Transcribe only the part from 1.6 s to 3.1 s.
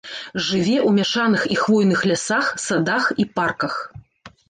хвойных лясах, садах